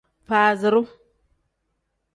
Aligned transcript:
Faaziru. 0.27 0.81